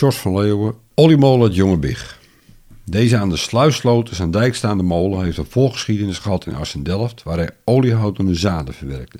Sjors 0.00 0.16
van 0.16 0.34
Leeuwen, 0.40 0.74
oliemolen 0.94 1.46
het 1.46 1.54
Jonge 1.54 1.78
Big. 1.78 2.18
Deze 2.84 3.16
aan 3.16 3.28
de 3.28 3.36
Sluissloot 3.36 4.10
is 4.10 4.20
aan 4.20 4.30
dijk 4.30 4.54
staande 4.54 4.82
molen 4.82 5.24
heeft 5.24 5.38
een 5.38 5.46
voorgeschiedenis 5.48 6.18
gehad 6.18 6.46
in 6.46 6.54
Assen-Delft, 6.54 7.22
waar 7.22 7.36
hij 7.36 7.50
oliehoudende 7.64 8.34
zaden 8.34 8.74
verwerkte. 8.74 9.18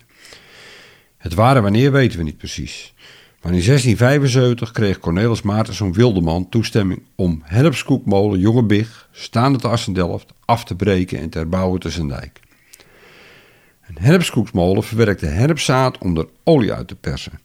Het 1.16 1.34
waren 1.34 1.62
wanneer 1.62 1.92
weten 1.92 2.18
we 2.18 2.24
niet 2.24 2.36
precies. 2.36 2.94
Maar 3.42 3.52
in 3.52 3.64
1675 3.64 4.70
kreeg 4.70 4.98
Cornelis 4.98 5.42
Maartenszoon 5.42 5.92
Wildeman 5.92 6.48
toestemming 6.48 7.02
om 7.14 7.40
Herpskoekmolen 7.44 8.38
Jonge 8.38 8.64
Big, 8.64 9.08
staande 9.12 9.58
te 9.58 9.68
Assen-Delft, 9.68 10.32
af 10.44 10.64
te 10.64 10.74
breken 10.74 11.18
en 11.18 11.30
te 11.30 11.38
herbouwen 11.38 11.80
te 11.80 11.90
Zandijk. 11.90 12.40
Een 13.86 13.98
herpskoeksmolen 13.98 14.82
verwerkte 14.82 15.26
herpzaad 15.26 15.98
om 15.98 16.16
er 16.16 16.26
olie 16.44 16.72
uit 16.72 16.88
te 16.88 16.96
persen. 16.96 17.40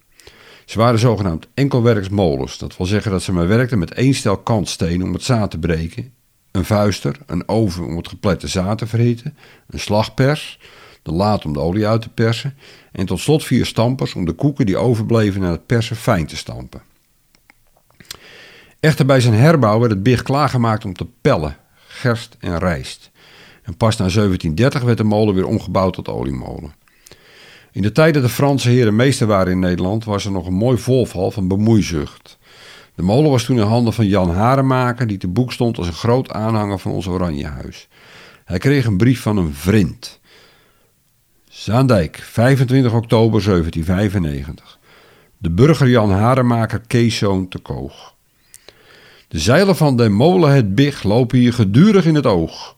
Ze 0.66 0.78
waren 0.78 1.00
zogenaamd 1.00 1.48
enkelwerksmolens. 1.54 2.58
Dat 2.58 2.78
wil 2.78 2.86
zeggen 2.86 3.12
dat 3.12 3.22
ze 3.22 3.34
maar 3.34 3.48
werkten 3.48 3.80
met 3.80 3.94
één 3.94 4.14
stel 4.14 4.38
kantstenen 4.38 5.08
om 5.08 5.14
het 5.14 5.23
zaad 5.23 5.52
te 5.52 5.60
breken, 5.60 6.14
een 6.52 6.66
vuister, 6.66 7.18
een 7.26 7.48
oven 7.48 7.86
om 7.86 7.98
het 7.98 8.08
geplette 8.08 8.48
zaad 8.48 8.78
te 8.78 8.88
verhitten, 8.88 9.38
een 9.70 9.80
slagpers, 9.80 10.59
de 11.02 11.12
laad 11.12 11.46
om 11.46 11.54
de 11.54 11.59
olie 11.59 11.88
uit 11.88 12.02
te 12.02 12.09
persen 12.09 12.58
en 12.92 13.06
tot 13.06 13.20
slot 13.20 13.44
vier 13.44 13.66
stampers 13.66 14.14
om 14.14 14.26
de 14.26 14.34
koeken 14.34 14.66
die 14.66 14.78
overbleven 14.78 15.42
na 15.42 15.52
het 15.52 15.66
persen 15.66 15.96
fijn 15.96 16.26
te 16.26 16.36
stampen. 16.36 16.82
Echter 18.80 19.06
bij 19.06 19.20
zijn 19.20 19.34
herbouw 19.34 19.80
werd 19.80 19.92
het 19.92 20.04
big 20.04 20.22
klaargemaakt 20.22 20.86
om 20.86 20.94
te 20.94 21.08
pellen, 21.22 21.58
gerst 21.88 22.38
en 22.40 22.58
rijst. 22.58 23.12
En 23.64 23.78
pas 23.78 23.98
na 23.98 24.08
1730 24.08 24.82
werd 24.82 24.98
de 24.98 25.04
molen 25.04 25.36
weer 25.36 25.48
omgebouwd 25.48 25.94
tot 25.94 26.08
oliemolen. 26.08 26.73
In 27.76 27.82
de 27.82 27.92
tijd 27.92 28.14
dat 28.14 28.24
de 28.24 28.30
Franse 28.30 28.70
heren 28.70 28.96
meester 28.96 29.28
waren 29.28 29.52
in 29.52 29.60
Nederland 29.60 30.04
was 30.04 30.26
er 30.26 30.32
nog 30.32 30.48
een 30.48 30.54
mooi 30.54 30.78
volval 30.78 31.32
van 31.32 31.48
bemoeizucht. 31.48 32.38
De 32.96 33.02
molen 33.02 33.32
was 33.32 33.44
toen 33.44 33.58
in 33.58 33.64
handen 33.64 33.94
van 33.94 34.08
Jan 34.08 34.30
Haremaker, 34.30 35.08
die 35.08 35.18
te 35.18 35.28
boek 35.28 35.52
stond 35.52 35.78
als 35.78 35.88
een 35.88 35.94
groot 35.94 36.32
aanhanger 36.32 36.80
van 36.80 36.92
ons 36.92 37.08
Oranjehuis. 37.08 37.88
Hij 38.45 38.58
kreeg 38.58 38.86
een 38.86 38.98
brief 38.98 39.22
van 39.22 39.38
een 39.38 39.54
vriend. 39.54 40.20
Zaandijk, 41.50 42.17
25 42.17 42.94
oktober 42.94 43.44
1795. 43.44 44.80
De 45.38 45.52
burger 45.52 45.89
Jan 45.89 46.12
Haremaker 46.12 46.82
Keeszoon 46.88 47.48
te 47.48 47.60
Koog. 47.60 48.14
De 49.28 49.39
zeilen 49.39 49.76
van 49.76 49.98
de 49.98 50.10
molen 50.10 50.54
het 50.54 50.76
Big 50.76 51.04
lopen 51.04 51.38
hier 51.38 51.54
gedurig 51.54 52.06
in 52.06 52.16
het 52.16 52.26
oog. 52.26 52.76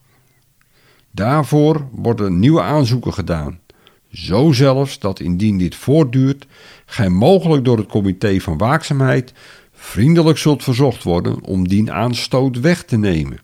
Daarvoor 1.10 1.88
worden 1.92 2.38
nieuwe 2.38 2.62
aanzoeken 2.62 3.12
gedaan. 3.12 3.60
Zo 4.12 4.52
zelfs 4.52 4.98
dat 4.98 5.20
indien 5.20 5.58
dit 5.58 5.74
voortduurt, 5.74 6.46
gij 6.86 7.08
mogelijk 7.08 7.64
door 7.64 7.76
het 7.76 7.88
comité 7.88 8.40
van 8.40 8.58
waakzaamheid 8.58 9.32
vriendelijk 9.72 10.38
zult 10.38 10.62
verzocht 10.62 11.02
worden 11.02 11.42
om 11.42 11.68
dien 11.68 11.92
aanstoot 11.92 12.60
weg 12.60 12.84
te 12.84 12.96
nemen. 12.96 13.40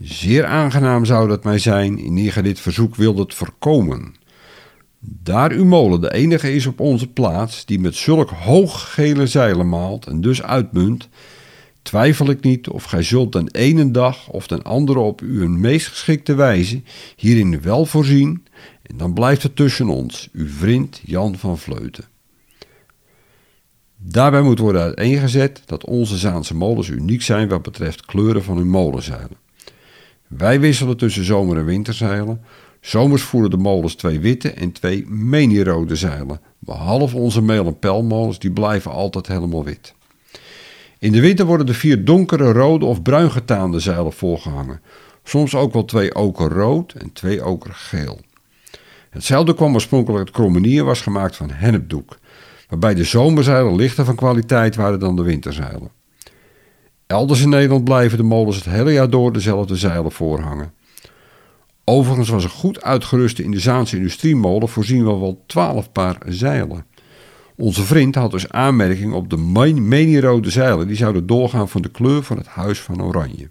Zeer 0.00 0.44
aangenaam 0.44 1.04
zou 1.04 1.28
dat 1.28 1.44
mij 1.44 1.58
zijn, 1.58 1.98
indien 1.98 2.32
gij 2.32 2.42
dit 2.42 2.60
verzoek 2.60 2.94
wildet 2.94 3.34
voorkomen. 3.34 4.14
Daar 4.98 5.52
uw 5.52 5.64
molen 5.64 6.00
de 6.00 6.12
enige 6.12 6.52
is 6.52 6.66
op 6.66 6.80
onze 6.80 7.06
plaats 7.08 7.64
die 7.64 7.80
met 7.80 7.94
zulk 7.94 8.30
hooggele 8.30 9.26
zeilen 9.26 9.68
maalt 9.68 10.06
en 10.06 10.20
dus 10.20 10.42
uitmunt, 10.42 11.08
twijfel 11.86 12.30
ik 12.30 12.42
niet 12.42 12.68
of 12.68 12.84
gij 12.84 13.02
zult 13.02 13.32
den 13.32 13.48
ene 13.50 13.90
dag 13.90 14.28
of 14.28 14.46
den 14.46 14.62
andere 14.62 14.98
op 14.98 15.20
uw 15.20 15.48
meest 15.48 15.86
geschikte 15.86 16.34
wijze 16.34 16.82
hierin 17.16 17.62
wel 17.62 17.86
voorzien, 17.86 18.46
en 18.82 18.96
dan 18.96 19.14
blijft 19.14 19.42
het 19.42 19.56
tussen 19.56 19.88
ons, 19.88 20.28
uw 20.32 20.48
vriend 20.48 21.00
Jan 21.04 21.36
van 21.38 21.58
Vleuten. 21.58 22.04
Daarbij 23.96 24.42
moet 24.42 24.58
worden 24.58 24.82
uiteengezet 24.82 25.62
dat 25.66 25.84
onze 25.84 26.16
Zaanse 26.16 26.54
molens 26.54 26.88
uniek 26.88 27.22
zijn 27.22 27.48
wat 27.48 27.62
betreft 27.62 28.04
kleuren 28.04 28.42
van 28.42 28.56
hun 28.56 28.68
molenzeilen. 28.68 29.36
Wij 30.26 30.60
wisselen 30.60 30.96
tussen 30.96 31.24
zomer- 31.24 31.56
en 31.58 31.64
winterzeilen. 31.64 32.40
Zomers 32.80 33.22
voeren 33.22 33.50
de 33.50 33.56
molens 33.56 33.94
twee 33.94 34.20
witte 34.20 34.50
en 34.50 34.72
twee 34.72 35.06
menirode 35.08 35.96
zeilen, 35.96 36.40
behalve 36.58 37.16
onze 37.16 37.42
meel- 37.42 37.66
en 37.66 37.78
pelmolens, 37.78 38.38
die 38.38 38.52
blijven 38.52 38.90
altijd 38.90 39.26
helemaal 39.26 39.64
wit. 39.64 39.94
In 40.98 41.12
de 41.12 41.20
winter 41.20 41.46
worden 41.46 41.66
de 41.66 41.74
vier 41.74 42.04
donkere 42.04 42.52
rode 42.52 42.84
of 42.84 43.02
bruin 43.02 43.30
getaande 43.30 43.80
zeilen 43.80 44.12
voorgehangen, 44.12 44.80
soms 45.24 45.54
ook 45.54 45.72
wel 45.72 45.84
twee 45.84 46.14
okerrood 46.14 46.92
en 46.92 47.12
twee 47.12 47.44
okergeel. 47.44 48.20
Hetzelfde 49.10 49.54
kwam 49.54 49.74
oorspronkelijk 49.74 50.24
uit 50.24 50.34
Krommenier 50.34 50.84
was 50.84 51.00
gemaakt 51.00 51.36
van 51.36 51.50
hennepdoek, 51.50 52.18
waarbij 52.68 52.94
de 52.94 53.04
zomerzeilen 53.04 53.76
lichter 53.76 54.04
van 54.04 54.16
kwaliteit 54.16 54.76
waren 54.76 55.00
dan 55.00 55.16
de 55.16 55.22
winterzeilen. 55.22 55.90
Elders 57.06 57.40
in 57.40 57.48
Nederland 57.48 57.84
blijven 57.84 58.18
de 58.18 58.24
molens 58.24 58.56
het 58.56 58.64
hele 58.64 58.92
jaar 58.92 59.10
door 59.10 59.32
dezelfde 59.32 59.76
zeilen 59.76 60.12
voorhangen. 60.12 60.72
Overigens 61.84 62.28
was 62.28 62.44
een 62.44 62.50
goed 62.50 62.82
uitgeruste 62.82 63.42
in 63.42 63.50
de 63.50 63.60
Zaanse 63.60 63.96
industriemolen 63.96 64.68
voorzien 64.68 65.04
wel 65.04 65.20
wel 65.20 65.42
twaalf 65.46 65.92
paar 65.92 66.18
zeilen. 66.26 66.86
Onze 67.56 67.82
vriend 67.84 68.14
had 68.14 68.30
dus 68.30 68.48
aanmerking 68.48 69.12
op 69.12 69.30
de 69.30 69.36
menierode 69.36 70.50
zeilen 70.50 70.86
die 70.86 70.96
zouden 70.96 71.26
doorgaan 71.26 71.68
van 71.68 71.82
de 71.82 71.88
kleur 71.88 72.22
van 72.22 72.36
het 72.36 72.46
Huis 72.46 72.80
van 72.80 73.02
Oranje. 73.02 73.50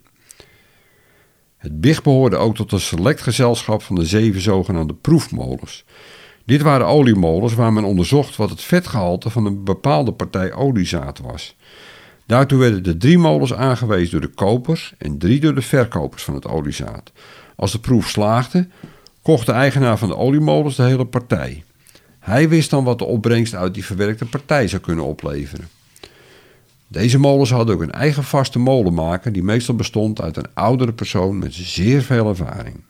Het 1.58 1.82
BIG 1.82 2.04
behoorde 2.04 2.36
ook 2.36 2.56
tot 2.56 2.72
een 2.72 2.80
select 2.80 3.22
gezelschap 3.22 3.82
van 3.82 3.96
de 3.96 4.06
zeven 4.06 4.42
zogenaamde 4.42 4.94
proefmolens. 4.94 5.86
Dit 6.46 6.62
waren 6.62 6.88
oliemolens 6.88 7.54
waar 7.54 7.74
men 7.74 7.84
onderzocht 7.84 8.36
wat 8.36 8.50
het 8.50 8.62
vetgehalte 8.62 9.30
van 9.30 9.46
een 9.46 9.64
bepaalde 9.64 10.12
partij 10.12 10.54
oliezaad 10.54 11.20
was. 11.20 11.56
Daartoe 12.26 12.60
werden 12.60 12.84
de 12.84 12.98
drie 12.98 13.18
molens 13.18 13.54
aangewezen 13.54 14.12
door 14.12 14.30
de 14.30 14.36
kopers 14.36 14.94
en 14.98 15.18
drie 15.18 15.40
door 15.40 15.56
de 15.56 15.62
verkopers 15.62 16.24
van 16.24 16.34
het 16.34 16.48
oliezaad. 16.48 17.12
Als 17.56 17.72
de 17.72 17.80
proef 17.80 18.10
slaagde, 18.10 18.68
kocht 19.22 19.46
de 19.46 19.52
eigenaar 19.52 19.98
van 19.98 20.08
de 20.08 20.18
oliemolens 20.18 20.76
de 20.76 20.84
hele 20.84 21.06
partij. 21.06 21.64
Hij 22.26 22.50
wist 22.50 22.70
dan 22.70 22.84
wat 22.84 23.00
de 23.00 23.06
opbrengst 23.06 23.56
uit 23.56 23.74
die 23.74 23.86
verwerkte 23.86 24.26
partij 24.26 24.68
zou 24.68 24.82
kunnen 24.82 25.06
opleveren. 25.06 25.68
Deze 26.88 27.20
molens 27.20 27.52
hadden 27.52 27.76
ook 27.76 27.82
een 27.82 27.92
eigen 27.92 28.24
vaste 28.24 28.60
molenmaker 28.60 29.32
die 29.32 29.44
meestal 29.44 29.76
bestond 29.76 30.22
uit 30.22 30.38
een 30.38 30.48
oudere 30.54 30.94
persoon 30.94 31.38
met 31.38 31.54
zeer 31.54 32.02
veel 32.02 32.28
ervaring. 32.28 32.84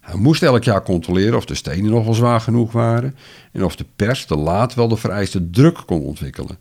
Hij 0.00 0.16
moest 0.16 0.42
elk 0.42 0.64
jaar 0.64 0.82
controleren 0.82 1.36
of 1.36 1.44
de 1.44 1.54
stenen 1.54 1.90
nog 1.90 2.04
wel 2.04 2.14
zwaar 2.14 2.40
genoeg 2.40 2.72
waren 2.72 3.16
en 3.52 3.64
of 3.64 3.76
de 3.76 3.86
pers 3.96 4.26
de 4.26 4.36
laad 4.36 4.74
wel 4.74 4.88
de 4.88 4.96
vereiste 4.96 5.50
druk 5.50 5.82
kon 5.86 6.00
ontwikkelen. 6.00 6.58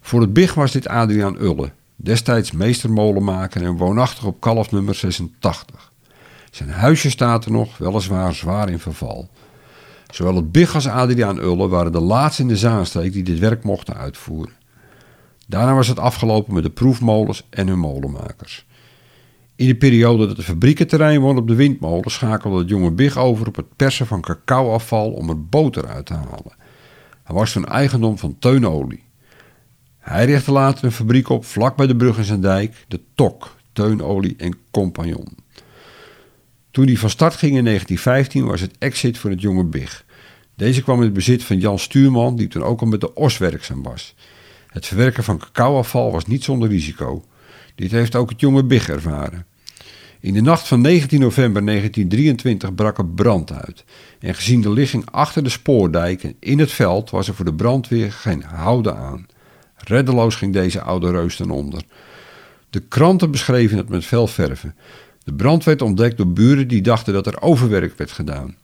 Voor 0.00 0.20
het 0.20 0.32
BIG 0.32 0.54
was 0.54 0.72
dit 0.72 0.88
Adriaan 0.88 1.40
Ulle, 1.40 1.70
destijds 1.96 2.52
meestermolenmaker 2.52 3.62
en 3.62 3.76
woonachtig 3.76 4.24
op 4.24 4.40
kalf 4.40 4.70
nummer 4.70 4.94
86. 4.94 5.92
Zijn 6.50 6.70
huisje 6.70 7.10
staat 7.10 7.44
er 7.44 7.50
nog, 7.50 7.78
weliswaar 7.78 8.34
zwaar 8.34 8.68
in 8.68 8.78
verval. 8.78 9.30
Zowel 10.10 10.34
het 10.34 10.52
BIG 10.52 10.74
als 10.74 10.88
Adriaan 10.88 11.38
Ulle 11.38 11.68
waren 11.68 11.92
de 11.92 12.00
laatste 12.00 12.42
in 12.42 12.48
de 12.48 12.56
Zaanstreek 12.56 13.12
die 13.12 13.22
dit 13.22 13.38
werk 13.38 13.64
mochten 13.64 13.96
uitvoeren. 13.96 14.52
Daarna 15.46 15.74
was 15.74 15.88
het 15.88 15.98
afgelopen 15.98 16.54
met 16.54 16.62
de 16.62 16.70
proefmolens 16.70 17.46
en 17.50 17.68
hun 17.68 17.78
molenmakers. 17.78 18.66
In 19.56 19.66
de 19.66 19.76
periode 19.76 20.26
dat 20.26 20.36
de 20.36 20.42
fabrieken 20.42 20.86
terrein 20.86 21.20
won 21.20 21.36
op 21.36 21.48
de 21.48 21.54
windmolen 21.54 22.10
schakelde 22.10 22.58
het 22.58 22.68
jonge 22.68 22.90
Big 22.90 23.18
over 23.18 23.46
op 23.46 23.56
het 23.56 23.76
persen 23.76 24.06
van 24.06 24.20
cacaoafval 24.20 25.10
om 25.10 25.28
er 25.28 25.44
boter 25.44 25.86
uit 25.86 26.06
te 26.06 26.14
halen. 26.14 26.56
Hij 27.22 27.34
was 27.34 27.52
van 27.52 27.64
eigendom 27.64 28.18
van 28.18 28.38
Teunolie. 28.38 29.04
Hij 29.98 30.24
richtte 30.24 30.52
later 30.52 30.84
een 30.84 30.92
fabriek 30.92 31.28
op 31.28 31.44
vlak 31.44 31.76
bij 31.76 31.86
de 31.86 31.96
brug 31.96 32.18
in 32.18 32.24
zijn 32.24 32.40
dijk, 32.40 32.84
de 32.88 33.00
TOK, 33.14 33.56
Teunolie 33.72 34.34
en 34.36 34.58
Compagnon. 34.70 35.36
Toen 36.76 36.86
hij 36.86 36.96
van 36.96 37.10
start 37.10 37.34
ging 37.34 37.56
in 37.56 37.64
1915 37.64 38.44
was 38.44 38.60
het 38.60 38.74
exit 38.78 39.18
voor 39.18 39.30
het 39.30 39.40
jonge 39.40 39.64
Big. 39.64 40.04
Deze 40.54 40.82
kwam 40.82 40.96
in 40.96 41.04
het 41.04 41.12
bezit 41.12 41.44
van 41.44 41.58
Jan 41.58 41.78
Stuurman, 41.78 42.36
die 42.36 42.48
toen 42.48 42.62
ook 42.62 42.80
al 42.80 42.86
met 42.86 43.00
de 43.00 43.14
OS 43.14 43.38
werkzaam 43.38 43.82
was. 43.82 44.14
Het 44.66 44.86
verwerken 44.86 45.24
van 45.24 45.38
cacaoafval 45.38 46.12
was 46.12 46.26
niet 46.26 46.44
zonder 46.44 46.68
risico. 46.68 47.24
Dit 47.74 47.90
heeft 47.90 48.14
ook 48.14 48.30
het 48.30 48.40
jonge 48.40 48.64
Big 48.64 48.88
ervaren. 48.88 49.46
In 50.20 50.34
de 50.34 50.40
nacht 50.40 50.68
van 50.68 50.80
19 50.80 51.20
november 51.20 51.64
1923 51.66 52.74
brak 52.74 52.98
er 52.98 53.06
brand 53.06 53.52
uit. 53.52 53.84
En 54.18 54.34
gezien 54.34 54.60
de 54.60 54.70
ligging 54.70 55.10
achter 55.10 55.42
de 55.42 55.50
spoordijken 55.50 56.36
in 56.40 56.58
het 56.58 56.72
veld 56.72 57.10
was 57.10 57.28
er 57.28 57.34
voor 57.34 57.44
de 57.44 57.54
brandweer 57.54 58.12
geen 58.12 58.42
houden 58.42 58.96
aan. 58.96 59.26
Reddeloos 59.76 60.34
ging 60.34 60.52
deze 60.52 60.80
oude 60.80 61.10
reus 61.10 61.36
ten 61.36 61.50
onder. 61.50 61.82
De 62.70 62.80
kranten 62.80 63.30
beschreven 63.30 63.76
het 63.76 63.88
met 63.88 64.04
veel 64.04 64.26
verven. 64.26 64.74
De 65.26 65.34
brand 65.34 65.64
werd 65.64 65.82
ontdekt 65.82 66.16
door 66.16 66.28
buren 66.28 66.68
die 66.68 66.82
dachten 66.82 67.12
dat 67.12 67.26
er 67.26 67.42
overwerk 67.42 67.98
werd 67.98 68.12
gedaan. 68.12 68.56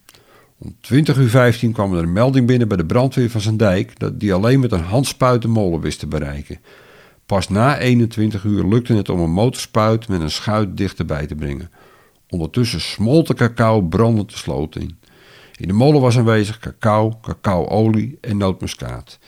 Om 0.57 0.75
20 0.81 1.17
uur 1.17 1.29
15 1.29 1.71
kwam 1.71 1.93
er 1.93 2.03
een 2.03 2.13
melding 2.13 2.47
binnen 2.47 2.67
bij 2.67 2.77
de 2.77 2.85
brandweer 2.85 3.29
van 3.29 3.41
zijn 3.41 3.57
dijk 3.57 3.99
dat 3.99 4.19
die 4.19 4.33
alleen 4.33 4.59
met 4.59 4.71
een 4.71 4.83
handspuit 4.83 5.41
de 5.41 5.47
molen 5.47 5.79
wist 5.79 5.99
te 5.99 6.07
bereiken. 6.07 6.59
Pas 7.25 7.49
na 7.49 7.79
21 7.79 8.43
uur 8.43 8.67
lukte 8.67 8.93
het 8.93 9.09
om 9.09 9.19
een 9.19 9.31
motorspuit 9.31 10.07
met 10.07 10.21
een 10.21 10.31
schuit 10.31 10.77
dichterbij 10.77 11.27
te 11.27 11.35
brengen. 11.35 11.71
Ondertussen 12.29 12.81
smolt 12.81 13.27
de 13.27 13.33
cacao 13.33 13.81
brandend 13.81 14.29
de 14.29 14.37
sloot 14.37 14.75
in. 14.75 14.97
In 15.55 15.67
de 15.67 15.73
molen 15.73 16.01
was 16.01 16.17
aanwezig 16.17 16.59
cacao, 16.59 17.19
cacaoolie 17.21 18.17
en 18.21 18.37
nootmuskaat. 18.37 19.19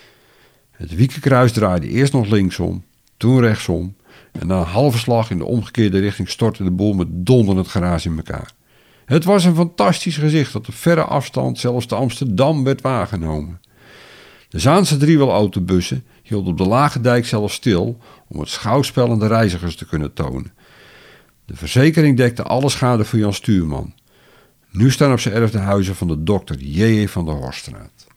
Het 0.72 0.96
Wiekenkruis 0.96 1.52
draaide 1.52 1.88
eerst 1.88 2.14
nog 2.14 2.28
linksom, 2.28 2.84
toen 3.18 3.40
rechtsom 3.40 3.96
en 4.40 4.48
na 4.48 4.58
een 4.58 4.66
halve 4.66 4.98
slag 4.98 5.30
in 5.30 5.38
de 5.38 5.46
omgekeerde 5.46 6.00
richting 6.00 6.30
stortte 6.30 6.64
de 6.64 6.72
boel 6.72 6.94
met 6.94 7.08
donderend 7.12 7.68
geraas 7.68 8.06
in 8.06 8.16
elkaar. 8.16 8.52
Het 9.06 9.24
was 9.24 9.46
een 9.46 9.56
fantastisch 9.56 10.18
gezicht 10.18 10.54
dat 10.54 10.68
op 10.68 10.74
verre 10.74 11.04
afstand 11.04 11.60
zelfs 11.60 11.86
te 11.86 11.96
Amsterdam 11.96 12.64
werd 12.64 12.82
waargenomen. 12.82 13.62
De 14.50 14.60
Zaanse 14.60 14.98
driewielautobus'en 14.98 16.06
hielden 16.24 16.52
op 16.52 16.58
de 16.58 16.68
Lage 16.68 17.02
Dijk 17.02 17.26
zelfs 17.26 17.54
stil 17.54 17.98
om 18.28 18.40
het 18.40 18.50
schouwspel 18.50 19.12
aan 19.12 19.20
de 19.20 19.28
reizigers 19.28 19.76
te 19.76 19.86
kunnen 19.86 20.14
tonen. 20.14 20.54
De 21.46 21.56
verzekering 21.56 22.18
dekte 22.18 22.44
alle 22.44 22.70
schade 22.70 23.06
voor 23.06 23.20
Jan 23.20 23.34
Stuurman. 23.34 23.94
Nu 24.72 24.92
staan 24.92 25.12
op 25.12 25.20
zijn 25.20 25.34
erf 25.34 25.52
de 25.52 25.58
huizen 25.58 25.96
van 25.96 26.08
de 26.08 26.24
dokter 26.24 26.58
J.J. 26.60 27.08
van 27.08 27.26
der 27.26 27.34
Horstraat. 27.34 28.08